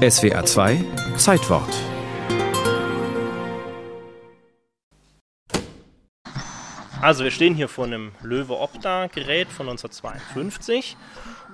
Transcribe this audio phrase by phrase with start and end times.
[0.00, 0.82] SWR 2
[1.18, 1.68] Zeitwort
[7.02, 10.96] Also wir stehen hier vor einem Löwe Opta Gerät von 1952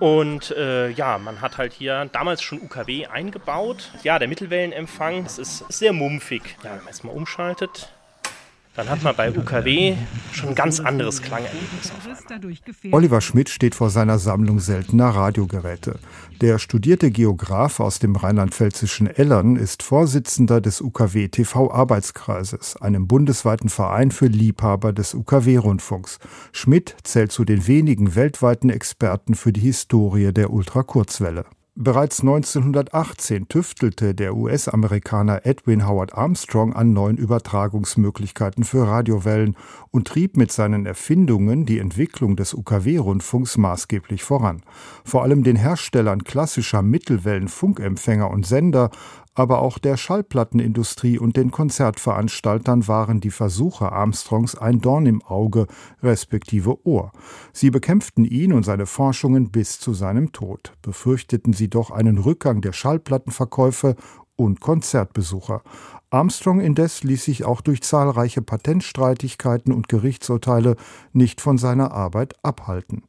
[0.00, 3.92] und äh, ja, man hat halt hier damals schon UKW eingebaut.
[4.02, 6.42] Ja, der Mittelwellenempfang, das ist sehr mumpfig.
[6.64, 7.92] Ja, wenn man jetzt mal umschaltet,
[8.74, 9.94] dann hat man bei UKW
[10.32, 11.92] schon ein ganz anderes Klangerlebnis.
[12.90, 15.98] Oliver Schmidt steht vor seiner Sammlung seltener Radiogeräte.
[16.40, 23.68] Der studierte Geograf aus dem rheinland-pfälzischen Ellern ist Vorsitzender des UKW TV Arbeitskreises, einem bundesweiten
[23.68, 26.18] Verein für Liebhaber des UKW-Rundfunks.
[26.52, 31.44] Schmidt zählt zu den wenigen weltweiten Experten für die Historie der Ultrakurzwelle.
[31.74, 39.56] Bereits 1918 tüftelte der US-Amerikaner Edwin Howard Armstrong an neuen Übertragungsmöglichkeiten für Radiowellen
[39.90, 44.60] und trieb mit seinen Erfindungen die Entwicklung des UKW-Rundfunks maßgeblich voran.
[45.02, 48.90] Vor allem den Herstellern klassischer Mittelwellenfunkempfänger und Sender
[49.34, 55.66] aber auch der Schallplattenindustrie und den Konzertveranstaltern waren die Versuche Armstrongs ein Dorn im Auge
[56.02, 57.12] respektive Ohr.
[57.52, 62.60] Sie bekämpften ihn und seine Forschungen bis zu seinem Tod, befürchteten sie doch einen Rückgang
[62.60, 63.96] der Schallplattenverkäufe
[64.36, 65.62] und Konzertbesucher.
[66.10, 70.76] Armstrong indes ließ sich auch durch zahlreiche Patentstreitigkeiten und Gerichtsurteile
[71.12, 73.04] nicht von seiner Arbeit abhalten.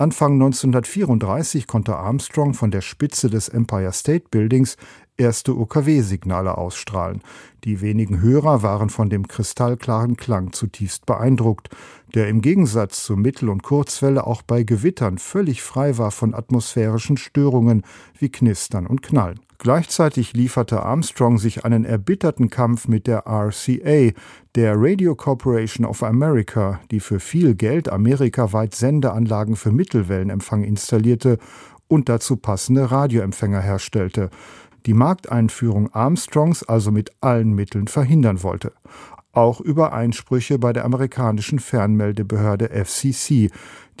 [0.00, 4.76] Anfang 1934 konnte Armstrong von der Spitze des Empire State Buildings
[5.16, 7.20] erste UKW-Signale ausstrahlen.
[7.64, 11.70] Die wenigen Hörer waren von dem kristallklaren Klang zutiefst beeindruckt,
[12.14, 17.16] der im Gegensatz zur Mittel- und Kurzwelle auch bei Gewittern völlig frei war von atmosphärischen
[17.16, 17.82] Störungen
[18.16, 19.40] wie Knistern und Knallen.
[19.60, 24.12] Gleichzeitig lieferte Armstrong sich einen erbitterten Kampf mit der RCA,
[24.54, 31.38] der Radio Corporation of America, die für viel Geld amerikaweit Sendeanlagen für Mittelwellenempfang installierte
[31.88, 34.30] und dazu passende Radioempfänger herstellte
[34.86, 38.72] die Markteinführung Armstrongs also mit allen Mitteln verhindern wollte.
[39.32, 43.50] Auch über Einsprüche bei der amerikanischen Fernmeldebehörde FCC,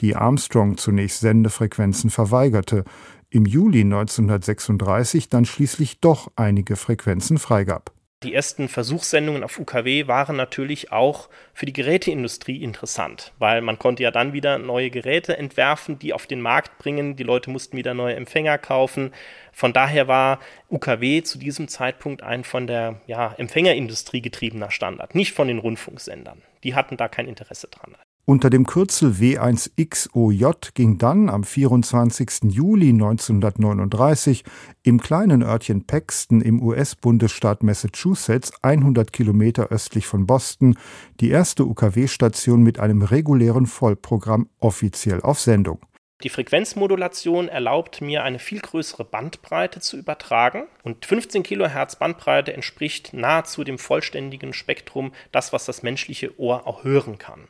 [0.00, 2.84] die Armstrong zunächst Sendefrequenzen verweigerte,
[3.30, 7.92] im Juli 1936 dann schließlich doch einige Frequenzen freigab.
[8.24, 14.02] Die ersten Versuchssendungen auf UKW waren natürlich auch für die Geräteindustrie interessant, weil man konnte
[14.02, 17.14] ja dann wieder neue Geräte entwerfen, die auf den Markt bringen.
[17.14, 19.12] Die Leute mussten wieder neue Empfänger kaufen.
[19.52, 25.32] Von daher war UKW zu diesem Zeitpunkt ein von der ja, Empfängerindustrie getriebener Standard, nicht
[25.32, 26.42] von den Rundfunksendern.
[26.64, 27.94] Die hatten da kein Interesse dran.
[28.28, 32.52] Unter dem Kürzel W1XOJ ging dann am 24.
[32.52, 34.44] Juli 1939
[34.82, 40.76] im kleinen Örtchen Paxton im US-Bundesstaat Massachusetts, 100 Kilometer östlich von Boston,
[41.20, 45.78] die erste UKW-Station mit einem regulären Vollprogramm offiziell auf Sendung.
[46.22, 53.14] Die Frequenzmodulation erlaubt mir eine viel größere Bandbreite zu übertragen und 15 Kilohertz Bandbreite entspricht
[53.14, 57.48] nahezu dem vollständigen Spektrum, das was das menschliche Ohr auch hören kann.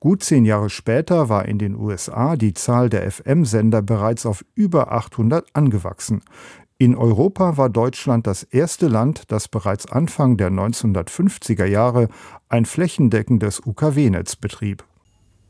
[0.00, 4.92] Gut zehn Jahre später war in den USA die Zahl der FM-Sender bereits auf über
[4.92, 6.22] 800 angewachsen.
[6.78, 12.08] In Europa war Deutschland das erste Land, das bereits Anfang der 1950er Jahre
[12.48, 14.84] ein flächendeckendes UKW-Netz betrieb.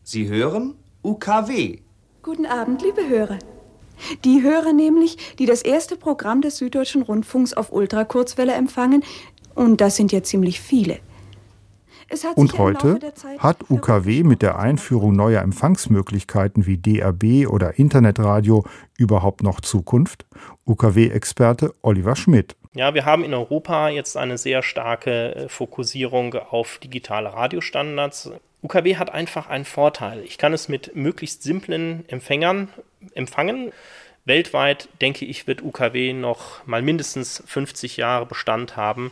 [0.02, 1.80] Sie hören UKW.
[2.22, 3.38] Guten Abend, liebe Hörer.
[4.24, 9.04] Die Hörer nämlich, die das erste Programm des Süddeutschen Rundfunks auf Ultrakurzwelle empfangen,
[9.54, 11.00] und das sind ja ziemlich viele.
[12.34, 12.98] Und heute
[13.38, 18.64] hat UKW mit der Einführung neuer Empfangsmöglichkeiten wie DAB oder Internetradio
[18.96, 20.24] überhaupt noch Zukunft?
[20.66, 22.56] UKW-Experte Oliver Schmidt.
[22.74, 28.30] Ja, wir haben in Europa jetzt eine sehr starke äh, Fokussierung auf digitale Radiostandards.
[28.62, 30.22] UKW hat einfach einen Vorteil.
[30.22, 32.68] Ich kann es mit möglichst simplen Empfängern
[33.14, 33.72] empfangen.
[34.24, 39.10] Weltweit, denke ich, wird UKW noch mal mindestens 50 Jahre Bestand haben.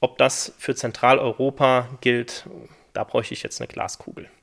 [0.00, 2.46] Ob das für Zentraleuropa gilt,
[2.92, 4.28] da bräuchte ich jetzt eine Glaskugel.